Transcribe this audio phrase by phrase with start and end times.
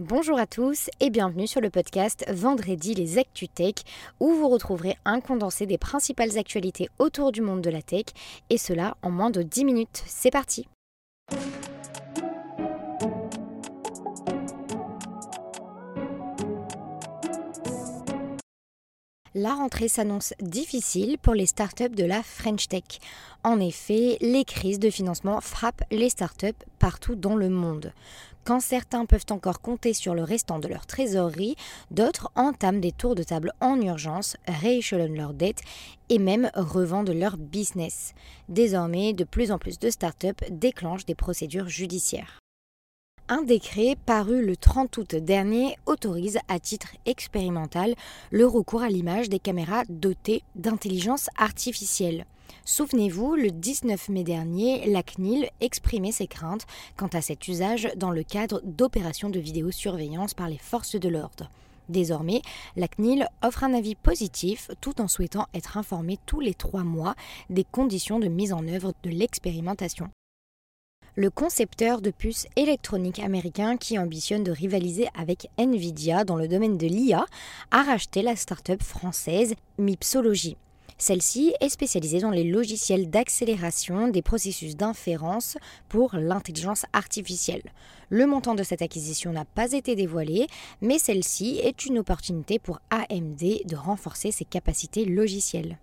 [0.00, 3.84] Bonjour à tous et bienvenue sur le podcast Vendredi les ActuTech
[4.18, 8.06] où vous retrouverez un condensé des principales actualités autour du monde de la tech
[8.50, 10.02] et cela en moins de 10 minutes.
[10.04, 10.66] C'est parti
[19.36, 22.84] la rentrée s'annonce difficile pour les startups de la French Tech.
[23.42, 27.92] En effet, les crises de financement frappent les startups partout dans le monde.
[28.44, 31.56] Quand certains peuvent encore compter sur le restant de leur trésorerie,
[31.90, 35.62] d'autres entament des tours de table en urgence, rééchelonnent leurs dettes
[36.10, 38.12] et même revendent leur business.
[38.50, 42.40] Désormais, de plus en plus de startups déclenchent des procédures judiciaires.
[43.28, 47.94] Un décret paru le 30 août dernier autorise à titre expérimental
[48.30, 52.26] le recours à l'image des caméras dotées d'intelligence artificielle.
[52.64, 56.66] Souvenez-vous, le 19 mai dernier, la CNIL exprimait ses craintes
[56.96, 61.50] quant à cet usage dans le cadre d'opérations de vidéosurveillance par les forces de l'ordre.
[61.88, 62.40] Désormais,
[62.76, 67.14] la CNIL offre un avis positif tout en souhaitant être informée tous les trois mois
[67.50, 70.10] des conditions de mise en œuvre de l'expérimentation
[71.16, 76.76] le concepteur de puces électroniques américain qui ambitionne de rivaliser avec Nvidia dans le domaine
[76.76, 77.26] de l'IA
[77.70, 80.56] a racheté la start-up française Mipsology.
[80.96, 87.62] Celle-ci est spécialisée dans les logiciels d'accélération des processus d'inférence pour l'intelligence artificielle.
[88.10, 90.46] Le montant de cette acquisition n'a pas été dévoilé,
[90.80, 95.78] mais celle-ci est une opportunité pour AMD de renforcer ses capacités logicielles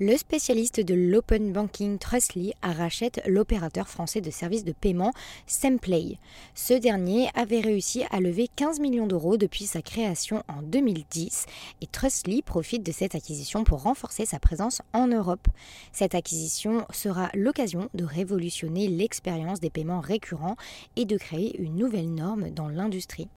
[0.00, 5.12] le spécialiste de l'open banking Trustly rachète l'opérateur français de services de paiement
[5.46, 6.18] Semplay.
[6.54, 11.44] Ce dernier avait réussi à lever 15 millions d'euros depuis sa création en 2010
[11.82, 15.48] et Trustly profite de cette acquisition pour renforcer sa présence en Europe.
[15.92, 20.56] Cette acquisition sera l'occasion de révolutionner l'expérience des paiements récurrents
[20.96, 23.28] et de créer une nouvelle norme dans l'industrie.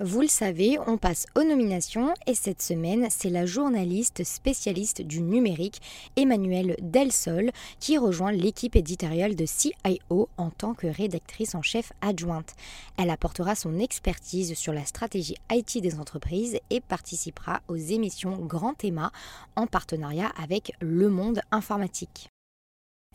[0.00, 5.22] Vous le savez, on passe aux nominations et cette semaine, c'est la journaliste spécialiste du
[5.22, 5.80] numérique
[6.16, 12.56] Emmanuelle Delsol qui rejoint l'équipe éditoriale de CIO en tant que rédactrice en chef adjointe.
[12.96, 18.74] Elle apportera son expertise sur la stratégie IT des entreprises et participera aux émissions Grand
[18.74, 19.12] Théma
[19.54, 22.33] en partenariat avec Le Monde Informatique.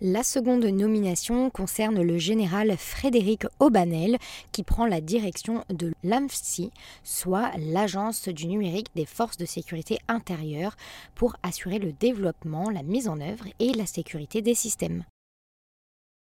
[0.01, 4.17] La seconde nomination concerne le général Frédéric Aubanel
[4.53, 6.71] qui prend la direction de l'AMFSI,
[7.03, 10.77] soit l'Agence du numérique des forces de sécurité intérieure,
[11.15, 15.03] pour assurer le développement, la mise en œuvre et la sécurité des systèmes.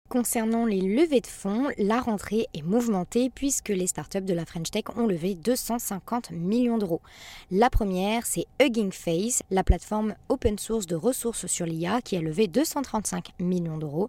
[0.07, 4.69] Concernant les levées de fonds, la rentrée est mouvementée puisque les startups de la French
[4.69, 7.01] Tech ont levé 250 millions d'euros.
[7.49, 12.21] La première, c'est Hugging Face, la plateforme open source de ressources sur l'IA qui a
[12.21, 14.07] levé 235 millions d'euros.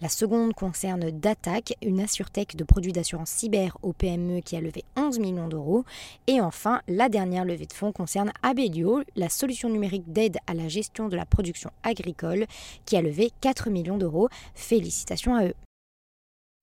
[0.00, 4.84] La seconde concerne Datac, une assurtech de produits d'assurance cyber au PME qui a levé
[4.96, 5.84] 11 millions d'euros.
[6.26, 10.66] Et enfin, la dernière levée de fonds concerne Abelio, la solution numérique d'aide à la
[10.66, 12.46] gestion de la production agricole
[12.84, 14.28] qui a levé 4 millions d'euros.
[14.56, 15.36] Félicitations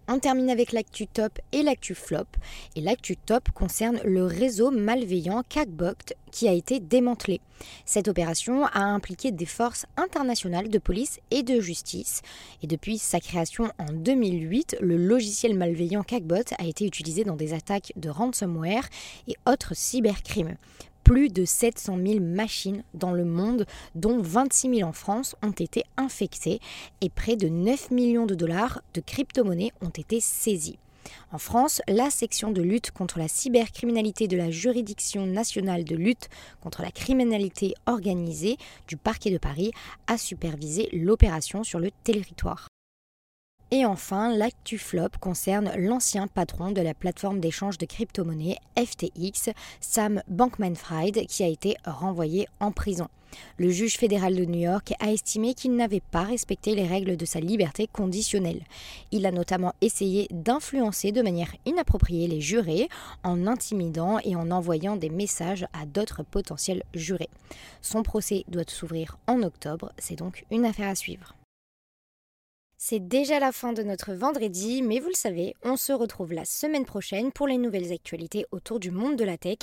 [0.10, 2.26] on termine avec l'actu top et l'actu flop.
[2.76, 7.40] Et l'actu top concerne le réseau malveillant Cagboct qui a été démantelé.
[7.86, 12.22] Cette opération a impliqué des forces internationales de police et de justice.
[12.62, 17.54] Et depuis sa création en 2008, le logiciel malveillant Cagbot a été utilisé dans des
[17.54, 18.90] attaques de ransomware
[19.28, 20.58] et autres cybercrimes
[21.04, 23.66] plus de 700 000 machines dans le monde,
[23.96, 26.60] dont 26 000 en France, ont été infectées
[27.02, 30.78] et près de 9 millions de dollars de crypto-monnaies ont été saisis.
[31.32, 36.30] En France, la section de lutte contre la cybercriminalité de la juridiction nationale de lutte
[36.62, 39.72] contre la criminalité organisée du parquet de Paris
[40.08, 42.68] a supervisé l'opération sur le territoire.
[43.76, 49.50] Et enfin, l'actu flop concerne l'ancien patron de la plateforme d'échange de crypto-monnaies FTX,
[49.82, 53.08] Sam Bankman-Fried, qui a été renvoyé en prison.
[53.58, 57.26] Le juge fédéral de New York a estimé qu'il n'avait pas respecté les règles de
[57.26, 58.62] sa liberté conditionnelle.
[59.12, 62.90] Il a notamment essayé d'influencer de manière inappropriée les jurés
[63.24, 67.32] en intimidant et en envoyant des messages à d'autres potentiels jurés.
[67.82, 71.34] Son procès doit s'ouvrir en octobre, c'est donc une affaire à suivre.
[72.86, 76.44] C'est déjà la fin de notre vendredi, mais vous le savez, on se retrouve la
[76.44, 79.60] semaine prochaine pour les nouvelles actualités autour du monde de la tech.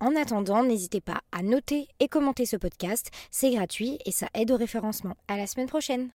[0.00, 4.50] En attendant, n'hésitez pas à noter et commenter ce podcast, c'est gratuit et ça aide
[4.50, 5.14] au référencement.
[5.28, 6.10] À la semaine prochaine!